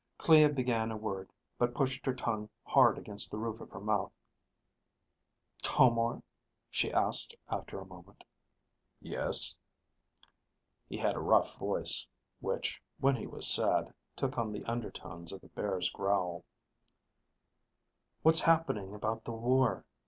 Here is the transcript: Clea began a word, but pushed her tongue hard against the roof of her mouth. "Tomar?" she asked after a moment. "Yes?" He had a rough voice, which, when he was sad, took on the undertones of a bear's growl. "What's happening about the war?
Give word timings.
Clea 0.17 0.47
began 0.47 0.91
a 0.91 0.97
word, 0.97 1.29
but 1.59 1.75
pushed 1.75 2.07
her 2.07 2.13
tongue 2.15 2.49
hard 2.63 2.97
against 2.97 3.29
the 3.29 3.37
roof 3.37 3.61
of 3.61 3.69
her 3.69 3.79
mouth. 3.79 4.11
"Tomar?" 5.61 6.23
she 6.71 6.91
asked 6.91 7.35
after 7.49 7.79
a 7.79 7.85
moment. 7.85 8.23
"Yes?" 8.99 9.55
He 10.89 10.97
had 10.97 11.15
a 11.15 11.19
rough 11.19 11.55
voice, 11.59 12.07
which, 12.39 12.81
when 12.99 13.15
he 13.15 13.27
was 13.27 13.47
sad, 13.47 13.93
took 14.15 14.39
on 14.39 14.51
the 14.51 14.63
undertones 14.65 15.31
of 15.31 15.43
a 15.43 15.49
bear's 15.49 15.91
growl. 15.91 16.43
"What's 18.23 18.41
happening 18.41 18.95
about 18.95 19.23
the 19.23 19.33
war? 19.33 19.85